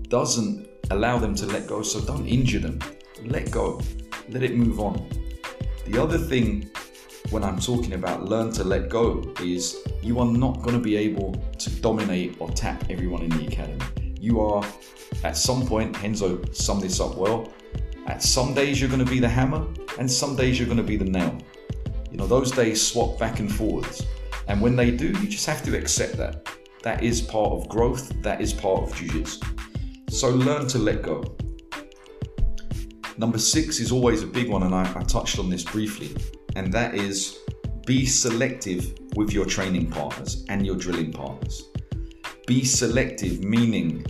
[0.08, 1.82] doesn't allow them to let go.
[1.82, 2.80] So don't injure them.
[3.24, 3.80] Let go.
[4.28, 5.08] Let it move on.
[5.86, 6.70] The other thing
[7.28, 10.96] when I'm talking about learn to let go is you are not going to be
[10.96, 13.84] able to dominate or tap everyone in the academy.
[14.18, 14.64] You are,
[15.22, 17.52] at some point, Henzo summed this up well.
[18.06, 19.64] At some days you're going to be the hammer,
[19.98, 21.38] and some days you're going to be the nail.
[22.10, 24.04] You know, those days swap back and forwards.
[24.48, 26.48] And when they do, you just have to accept that.
[26.82, 29.46] That is part of growth, that is part of Jiu Jitsu.
[30.08, 31.36] So learn to let go.
[33.18, 36.16] Number six is always a big one, and I, I touched on this briefly
[36.56, 37.38] and that is
[37.86, 41.70] be selective with your training partners and your drilling partners.
[42.46, 44.04] Be selective, meaning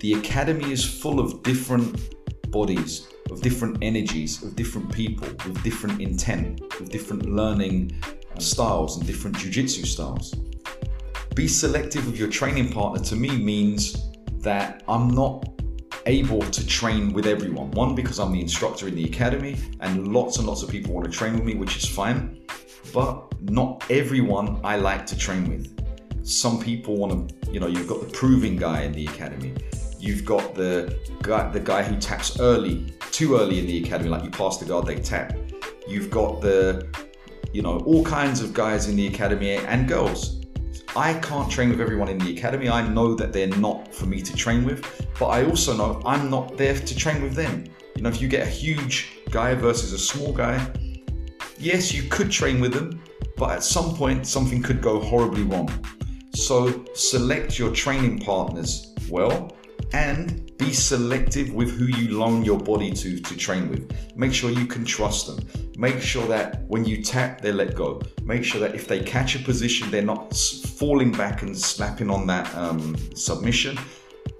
[0.00, 6.00] the academy is full of different bodies, of different energies, of different people, with different
[6.00, 10.34] intent, with different learning uh, styles and different jiu-jitsu styles.
[11.34, 15.55] Be selective with your training partner to me means that I'm not
[16.06, 17.70] able to train with everyone.
[17.72, 21.04] One, because I'm the instructor in the academy and lots and lots of people want
[21.04, 22.40] to train with me, which is fine.
[22.94, 25.72] But not everyone I like to train with.
[26.26, 29.54] Some people want to, you know, you've got the proving guy in the academy.
[29.98, 34.24] You've got the guy, the guy who taps early, too early in the academy, like
[34.24, 35.36] you pass the guard, they tap.
[35.88, 36.88] You've got the,
[37.52, 40.35] you know, all kinds of guys in the academy and girls
[40.96, 42.70] I can't train with everyone in the academy.
[42.70, 46.30] I know that they're not for me to train with, but I also know I'm
[46.30, 47.64] not there to train with them.
[47.94, 50.66] You know, if you get a huge guy versus a small guy,
[51.58, 53.02] yes, you could train with them,
[53.36, 55.68] but at some point something could go horribly wrong.
[56.34, 59.55] So select your training partners well
[59.92, 63.92] and be selective with who you loan your body to to train with.
[64.16, 65.38] Make sure you can trust them.
[65.76, 68.00] Make sure that when you tap, they let go.
[68.22, 72.26] Make sure that if they catch a position, they're not falling back and snapping on
[72.26, 73.78] that um, submission.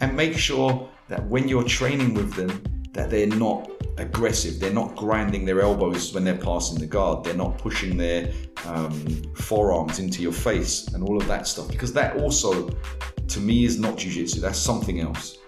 [0.00, 4.58] And make sure that when you're training with them, that they're not aggressive.
[4.58, 7.24] They're not grinding their elbows when they're passing the guard.
[7.24, 8.32] They're not pushing their
[8.64, 11.68] um, forearms into your face and all of that stuff.
[11.68, 12.70] Because that also,
[13.28, 14.40] to me, is not jujitsu.
[14.40, 15.38] That's something else.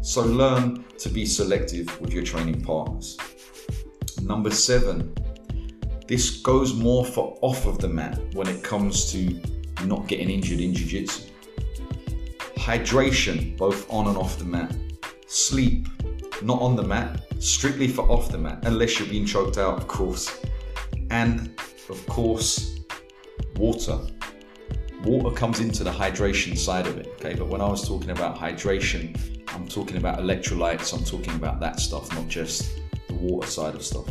[0.00, 3.16] So learn to be selective with your training partners.
[4.22, 5.14] Number seven,
[6.06, 9.40] this goes more for off of the mat when it comes to
[9.84, 11.30] not getting injured in jiu-jitsu.
[12.56, 14.74] Hydration, both on and off the mat.
[15.26, 15.88] Sleep,
[16.42, 19.88] not on the mat, strictly for off the mat, unless you're being choked out, of
[19.88, 20.40] course.
[21.10, 21.58] And
[21.88, 22.80] of course,
[23.56, 23.98] water.
[25.06, 27.34] Water comes into the hydration side of it, okay?
[27.34, 29.16] But when I was talking about hydration,
[29.54, 32.76] I'm talking about electrolytes, I'm talking about that stuff, not just
[33.06, 34.06] the water side of stuff.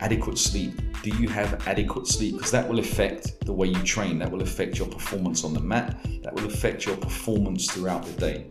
[0.00, 0.78] Adequate sleep.
[1.02, 2.34] Do you have adequate sleep?
[2.34, 5.60] Because that will affect the way you train, that will affect your performance on the
[5.60, 8.46] mat, that will affect your performance throughout the day.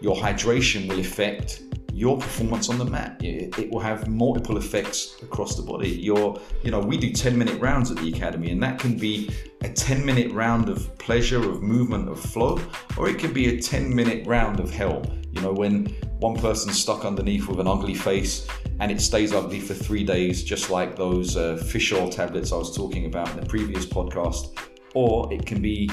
[0.00, 3.20] Your hydration will affect your performance on the mat.
[3.22, 5.88] It, will have multiple effects across the body.
[5.90, 9.30] Your, you know, we do 10 minute rounds at the academy, and that can be
[9.62, 12.60] a 10 minute round of pleasure, of movement, of flow,
[12.96, 15.04] or it could be a 10 minute round of hell.
[15.32, 15.86] You know, when
[16.18, 18.46] one person's stuck underneath with an ugly face
[18.80, 22.56] and it stays ugly for three days, just like those uh, fish oil tablets I
[22.56, 24.58] was talking about in the previous podcast,
[24.94, 25.90] or it can be,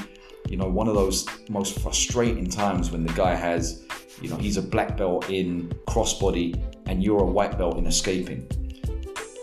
[0.47, 3.87] you know, one of those most frustrating times when the guy has
[4.21, 8.47] you know, he's a black belt in crossbody and you're a white belt in escaping.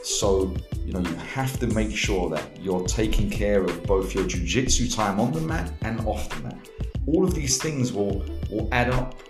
[0.03, 4.27] So, you know, you have to make sure that you're taking care of both your
[4.27, 6.71] jiu-jitsu time on the mat and off the mat.
[7.07, 9.21] All of these things will, will add up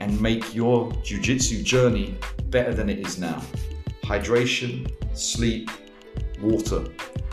[0.00, 2.16] and make your jiu-jitsu journey
[2.46, 3.42] better than it is now.
[4.04, 5.70] Hydration, sleep,
[6.40, 6.84] water,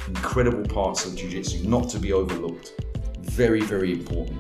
[0.08, 2.89] incredible parts of jiu-jitsu not to be overlooked.
[3.30, 4.38] Very, very important.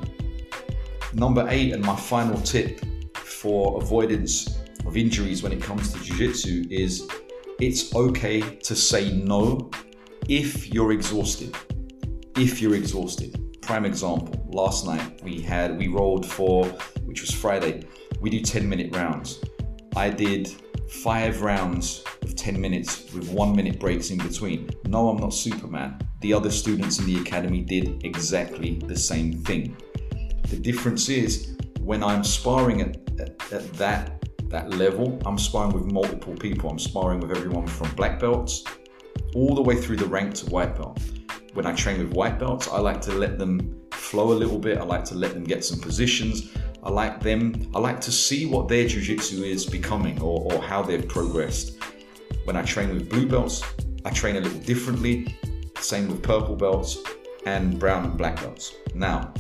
[1.13, 2.81] Number eight, and my final tip
[3.15, 7.07] for avoidance of injuries when it comes to jiu-jitsu is
[7.59, 9.69] it's okay to say no
[10.27, 11.55] if you're exhausted.
[12.35, 13.61] If you're exhausted.
[13.61, 16.65] Prime example, last night we had we rolled for
[17.05, 17.83] which was Friday.
[18.21, 19.39] We do 10 minute rounds.
[19.95, 20.53] I did
[20.89, 24.69] five rounds of 10 minutes with one minute breaks in between.
[24.85, 25.99] No, I'm not Superman.
[26.21, 29.77] The other students in the academy did exactly the same thing.
[30.49, 34.15] The difference is when I'm sparring at, at, at that
[34.49, 36.71] that level, I'm sparring with multiple people.
[36.71, 38.63] I'm sparring with everyone from black belts
[39.35, 40.99] all the way through the rank to white belt.
[41.53, 44.79] When I train with white belts, I like to let them flow a little bit.
[44.79, 46.51] I like to let them get some positions.
[46.83, 50.81] I like them, I like to see what their jiu-jitsu is becoming or, or how
[50.81, 51.77] they've progressed.
[52.45, 53.63] When I train with blue belts,
[54.05, 55.37] I train a little differently.
[55.79, 56.97] Same with purple belts
[57.45, 58.75] and brown and black belts.
[58.95, 59.33] Now,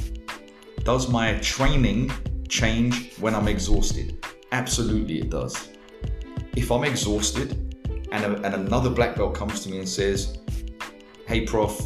[0.83, 2.11] does my training
[2.47, 4.25] change when I'm exhausted?
[4.51, 5.69] Absolutely, it does.
[6.55, 7.51] If I'm exhausted
[8.11, 10.39] and, a, and another black belt comes to me and says,
[11.27, 11.79] Hey, prof,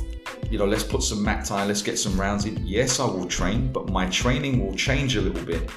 [0.53, 2.63] you know, let's put some mat time, let's get some rounds in.
[2.63, 5.67] Yes, I will train, but my training will change a little bit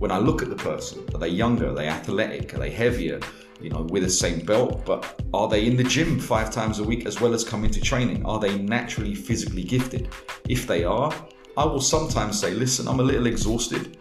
[0.00, 1.02] when I look at the person.
[1.14, 1.70] Are they younger?
[1.70, 2.52] Are they athletic?
[2.52, 3.20] Are they heavier?
[3.58, 6.84] You know, with the same belt, but are they in the gym five times a
[6.84, 8.26] week as well as coming to training?
[8.26, 10.10] Are they naturally physically gifted?
[10.46, 11.10] If they are,
[11.56, 13.96] I will sometimes say, listen, I'm a little exhausted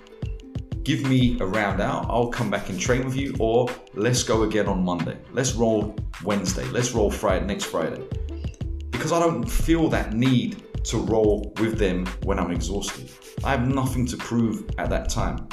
[0.84, 4.44] give me a round out, I'll come back and train with you, or let's go
[4.44, 5.18] again on Monday.
[5.34, 6.64] Let's roll Wednesday.
[6.70, 8.08] Let's roll Friday, next Friday.
[8.98, 13.12] Because I don't feel that need to roll with them when I'm exhausted.
[13.44, 15.48] I have nothing to prove at that time.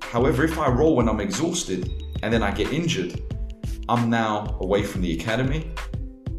[0.00, 1.92] However, if I roll when I'm exhausted
[2.22, 3.20] and then I get injured,
[3.90, 5.70] I'm now away from the academy.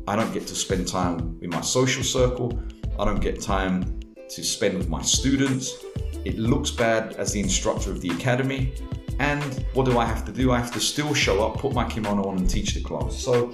[0.08, 2.60] I don't get to spend time in my social circle.
[3.00, 4.00] I don't get time
[4.30, 5.86] to spend with my students.
[6.26, 8.74] It looks bad as the instructor of the academy.
[9.20, 10.52] And what do I have to do?
[10.52, 13.16] I have to still show up, put my kimono on, and teach the class.
[13.16, 13.54] So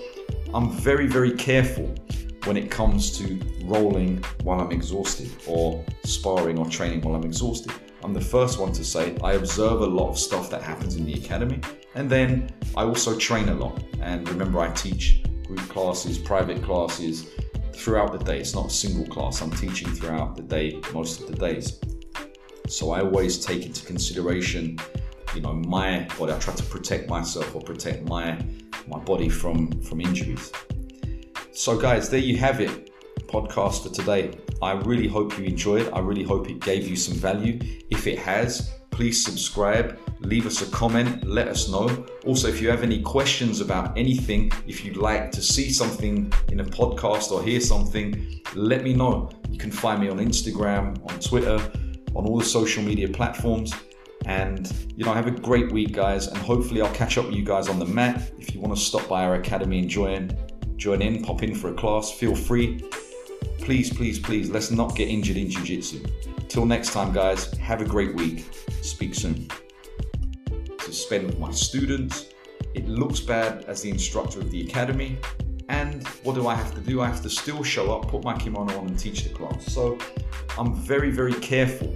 [0.55, 1.95] I'm very, very careful
[2.43, 7.73] when it comes to rolling while I'm exhausted or sparring or training while I'm exhausted.
[8.03, 11.05] I'm the first one to say I observe a lot of stuff that happens in
[11.05, 11.59] the academy,
[11.95, 13.83] and then I also train a lot.
[13.99, 17.31] And remember, I teach group classes, private classes
[17.73, 18.39] throughout the day.
[18.39, 21.79] It's not a single class, I'm teaching throughout the day, most of the days.
[22.67, 24.77] So I always take into consideration,
[25.33, 26.31] you know, my body.
[26.31, 28.37] I try to protect myself or protect my
[28.87, 30.51] my body from from injuries.
[31.51, 32.91] So guys, there you have it.
[33.27, 34.31] Podcast for today.
[34.61, 35.91] I really hope you enjoyed.
[35.91, 37.59] I really hope it gave you some value.
[37.89, 42.05] If it has, please subscribe, leave us a comment, let us know.
[42.25, 46.59] Also, if you have any questions about anything, if you'd like to see something in
[46.59, 49.29] a podcast or hear something, let me know.
[49.49, 51.59] You can find me on Instagram, on Twitter,
[52.15, 53.73] on all the social media platforms.
[54.25, 56.27] And you know, have a great week, guys.
[56.27, 58.31] And hopefully, I'll catch up with you guys on the mat.
[58.39, 60.37] If you want to stop by our academy and join,
[60.77, 62.79] join in, pop in for a class, feel free.
[63.59, 66.03] Please, please, please, let's not get injured in Jiu Jitsu.
[66.47, 68.45] Till next time, guys, have a great week.
[68.81, 69.47] Speak soon.
[70.79, 72.27] To spend with my students,
[72.73, 75.17] it looks bad as the instructor of the academy.
[75.69, 77.01] And what do I have to do?
[77.01, 79.71] I have to still show up, put my kimono on, and teach the class.
[79.71, 79.97] So
[80.57, 81.95] I'm very, very careful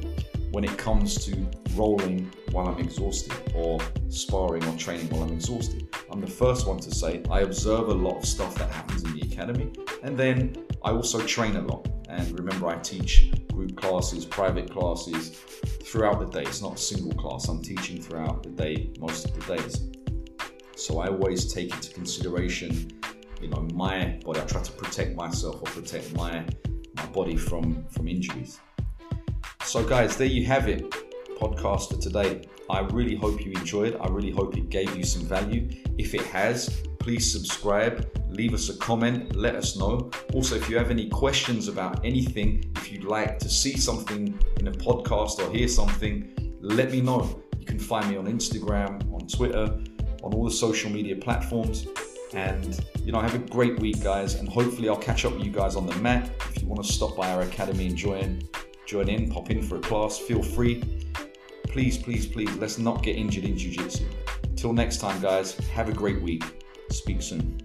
[0.52, 3.80] when it comes to rolling while I'm exhausted or
[4.10, 5.88] sparring or training while I'm exhausted.
[6.12, 9.14] I'm the first one to say I observe a lot of stuff that happens in
[9.14, 9.72] the academy,
[10.04, 11.88] and then I also train a lot.
[12.10, 15.32] And remember, I teach group classes, private classes
[15.84, 16.44] throughout the day.
[16.44, 19.88] It's not a single class, I'm teaching throughout the day, most of the days.
[20.76, 22.92] So I always take into consideration,
[23.42, 24.40] you know, my body.
[24.40, 26.46] I try to protect myself or protect my
[26.96, 28.60] my body from from injuries.
[29.68, 30.90] So guys, there you have it.
[31.38, 32.48] Podcast for today.
[32.70, 33.98] I really hope you enjoyed.
[34.00, 35.68] I really hope it gave you some value.
[35.98, 40.10] If it has, please subscribe, leave us a comment, let us know.
[40.34, 44.70] Also, if you have any questions about anything, if you'd like to see something in
[44.70, 47.44] a podcast or hear something, let me know.
[47.60, 49.66] You can find me on Instagram, on Twitter,
[50.24, 51.88] on all the social media platforms.
[52.34, 54.36] And you know, have a great week, guys.
[54.36, 56.32] And hopefully, I'll catch up with you guys on the mat.
[56.56, 58.42] If you want to stop by our academy and join,
[58.88, 60.82] join in, pop in for a class, feel free.
[61.68, 64.06] Please, please, please, let's not get injured in jiu-jitsu.
[64.56, 65.58] Till next time, guys.
[65.74, 66.44] Have a great week.
[66.90, 67.62] Speak soon.